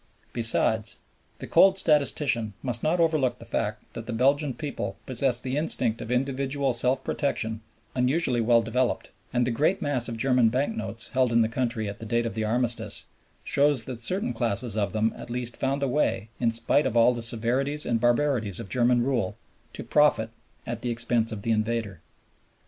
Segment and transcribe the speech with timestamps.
[0.33, 0.97] Besides,
[1.37, 6.01] the cold statistician must not overlook the fact that the Belgian people possess the instinct
[6.01, 7.61] of individual self protection
[7.93, 11.87] unusually well developed; and the great mass of German bank notes held in the country
[11.87, 13.05] at the date of the Armistice,
[13.43, 17.13] shows that certain classes of them at least found a way, in spite of all
[17.13, 19.37] the severities and barbarities of German rule,
[19.73, 20.31] to profit
[20.65, 22.01] at the expense of the invader.